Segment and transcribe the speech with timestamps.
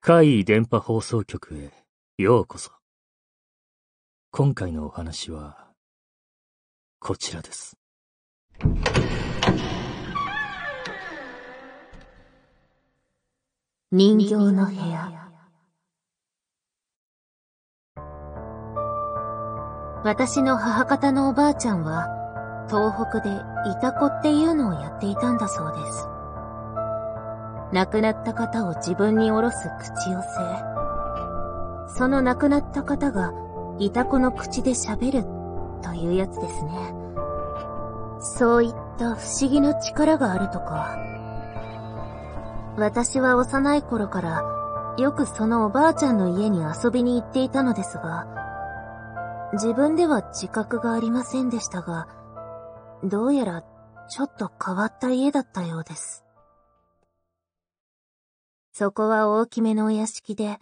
[0.00, 1.72] 怪異電波放送局へ
[2.18, 2.70] ようこそ。
[4.30, 5.68] 今回のお話は、
[6.98, 7.78] こちらです。
[13.90, 15.30] 人形の部屋。
[20.04, 22.23] 私の母方のおばあちゃんは、
[22.68, 26.08] 東北でイタコっていうのをやっていたんだそうです。
[27.72, 30.28] 亡くなった方を自分に下ろす口寄せ。
[31.98, 33.32] その亡くなった方が、
[33.78, 35.24] イタコの口で喋る
[35.82, 36.94] というやつですね。
[38.20, 40.96] そういった不思議な力があるとか。
[42.76, 44.42] 私は幼い頃から
[44.96, 48.26] よくそのおばあちゃんの家に遊びに行っていたのですが、
[49.52, 52.08] 自分では自覚がありませんでしたが、
[53.06, 53.62] どうやら
[54.08, 56.24] ちょっと変わった家だったようです。
[58.72, 60.58] そこは大きめのお屋敷で、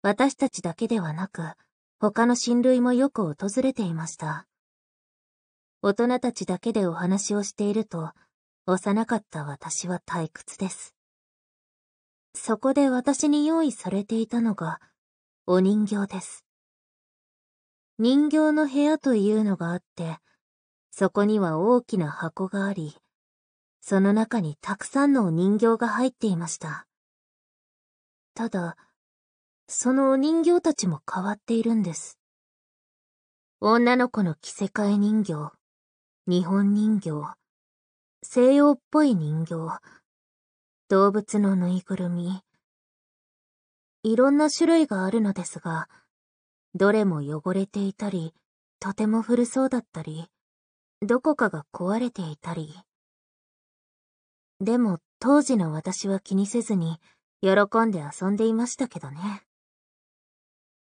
[0.00, 1.42] 私たちだけではなく、
[2.00, 4.46] 他の親類もよく訪れていました。
[5.82, 8.12] 大人たちだけでお話をしていると、
[8.64, 10.94] 幼かった私は退屈です。
[12.34, 14.80] そこで私に用意されていたのが、
[15.46, 16.46] お人形です。
[17.98, 20.18] 人形の部屋というのがあって、
[20.94, 22.94] そこには大きな箱があり、
[23.80, 26.86] その中にたくさんのお人形が入っていました。
[28.34, 28.76] ただ、
[29.66, 32.18] そのお人形たちも変わっているんです。
[33.60, 35.52] 女の子の着せ替え人形、
[36.26, 37.10] 日本人形、
[38.22, 39.54] 西洋っぽい人形、
[40.88, 42.42] 動物のぬいぐるみ。
[44.02, 45.88] いろんな種類があるのですが、
[46.74, 48.34] どれも汚れていたり、
[48.78, 50.28] とても古そうだったり、
[51.04, 52.72] どこかが壊れていたり。
[54.60, 57.00] でも当時の私は気にせずに、
[57.40, 57.50] 喜
[57.86, 59.42] んで遊んでいましたけどね。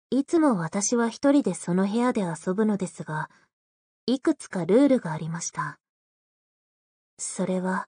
[0.10, 3.30] いつも私は一人でその部屋で遊ぶのですが、
[4.06, 5.80] いくつかルールがありました。
[7.18, 7.88] それは、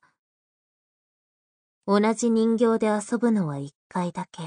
[1.86, 4.42] 同じ人形で遊ぶのは一回だけ。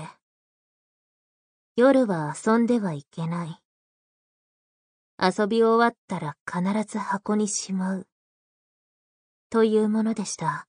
[1.76, 3.60] 夜は遊んではいけない。
[5.20, 8.06] 遊び終わったら必ず箱にしまう。
[9.50, 10.68] というものでした。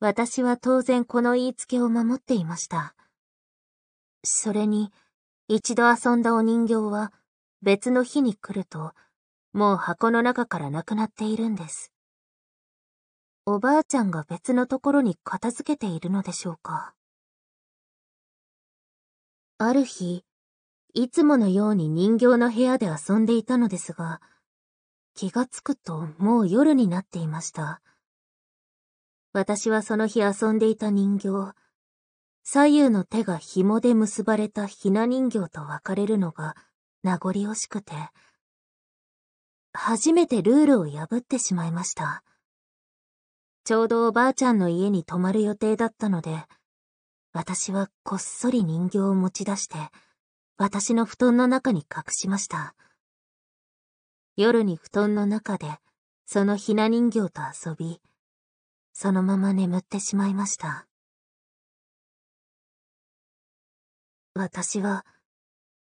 [0.00, 2.94] 私は当然この言いつけを守っていました。
[4.24, 4.92] それに、
[5.46, 7.12] 一度遊んだお人形は
[7.60, 8.94] 別の日に来ると、
[9.52, 11.92] もう箱の中からなくなっているんです。
[13.44, 16.94] おばあちゃんが別のところに片付けているのでしょうか。
[19.58, 20.24] ある日、
[20.98, 24.22] いつものように人形の部屋で遊んでいたのですが、
[25.14, 27.82] 気がつくともう夜になっていました。
[29.34, 31.52] 私はその日遊んでいた人形、
[32.44, 36.56] 左右の手が紐で結ばれたひな人形と別れるのが
[37.02, 37.92] 名残惜しくて、
[39.74, 42.22] 初めてルールを破ってしまいました。
[43.64, 46.46] ちょうどおばあちゃんの家に泊まる予定だったので、
[47.34, 49.76] 私はこっそり人形を持ち出して、
[50.58, 52.74] 私の布団の中に隠しました。
[54.36, 55.66] 夜に布団の中で、
[56.24, 58.00] そのひな人形と遊び、
[58.94, 60.86] そのまま眠ってしまいました。
[64.34, 65.04] 私は、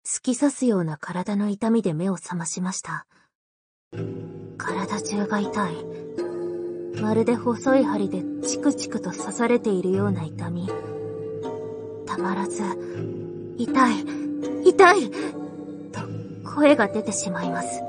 [0.05, 3.07] 突き刺すような体の痛みで目を覚ましました。
[4.57, 5.75] 体中が痛い。
[7.01, 10.69] まるで細い針でチクチクと刺されているような痛み。
[12.05, 12.63] たまらず、
[13.57, 14.21] 痛い、
[14.65, 16.01] 痛いと
[16.55, 17.81] 声が出てしまいます。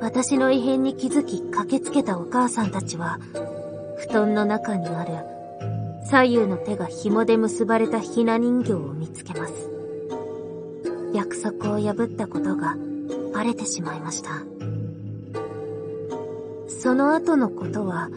[0.00, 3.18] 私の異変に気づき駆けつけたお母さんたちは、
[3.98, 5.12] 布団の中にある
[6.06, 9.52] 左右の手が紐で結ばれたひな人形を見つけます。
[11.12, 12.76] 約束を破ったことが
[13.34, 14.30] バレてしまいました。
[16.68, 18.08] その後のことは、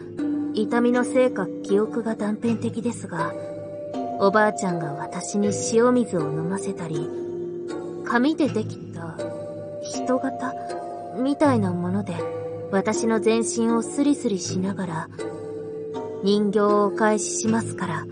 [0.54, 3.34] 痛みのせいか記憶が断片的ですが、
[4.24, 7.10] おばあちゃんが私に塩水を飲ませたり、
[8.04, 9.18] 紙でできた
[9.82, 10.54] 人型
[11.16, 12.14] みたいなもので
[12.70, 15.08] 私の全身をスリスリしながら
[16.22, 18.06] 人形をお返ししますから、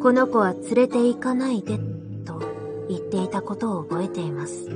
[0.00, 1.78] この子は連れて行かないで、
[2.24, 2.40] と
[2.88, 4.70] 言っていたことを覚えています。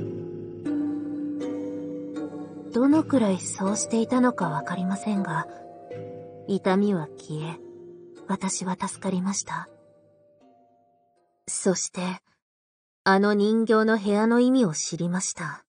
[2.73, 5.47] どのくらいそうしていたのかわかりませんが、
[6.47, 7.59] 痛みは消え、
[8.27, 9.67] 私は助かりました。
[11.49, 12.01] そして、
[13.03, 15.65] あの人形の部屋の意味を知りました。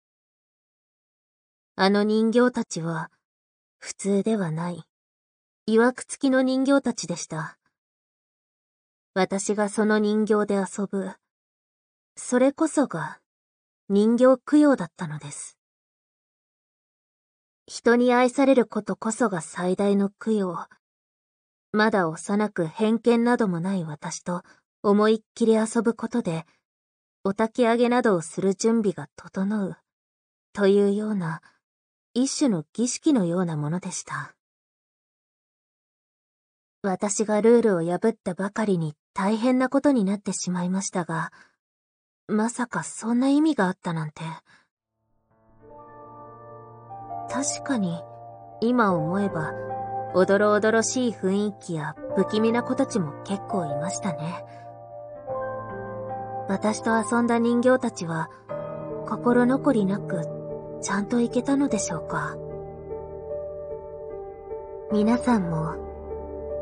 [1.75, 3.11] あの人形たちは、
[3.79, 4.85] 普通ではない、
[5.67, 7.57] 曰く付きの人形たちでした。
[9.15, 11.13] 私がその人形で遊ぶ。
[12.17, 13.19] それこそが
[13.89, 15.57] 人形供養だったのです。
[17.67, 20.67] 人に愛されることこそが最大の供養。
[21.73, 24.43] まだ幼く偏見などもない私と
[24.83, 26.47] 思いっきり遊ぶことで、
[27.23, 29.77] お焚き上げなどをする準備が整う、
[30.55, 31.43] というような、
[32.15, 34.35] 一種の儀式のようなものでした。
[36.83, 41.31] 私がルールを破ったばかりに大変なことになってしまいましたが、
[42.27, 44.23] まさかそんな意味があったなんて。
[47.31, 48.03] 確かに、
[48.63, 49.53] 今思えば、
[50.15, 54.60] おどろおどろしい雰囲気や不気味な子たちも結構いましたね。
[56.51, 58.29] 私と遊んだ人形たちは、
[59.07, 60.27] 心残りなく、
[60.83, 62.37] ちゃんと行けたのでしょうか。
[64.91, 65.77] 皆さんも、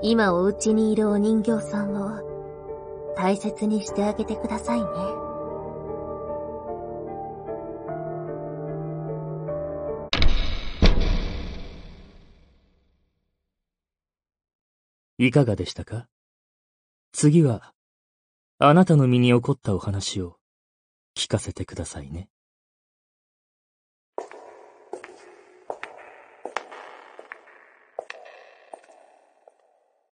[0.02, 4.87] 今お家にいるお人形さんを、大切にしてあげてくださいね。
[15.17, 16.08] いかがでしたか？
[17.12, 17.73] 次は、
[18.60, 20.37] あなたの身に起こったお話を
[21.16, 22.28] 聞かせてくださいね。